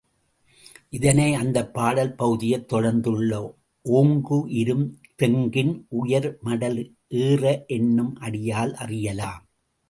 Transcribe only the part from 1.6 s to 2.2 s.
பாடல்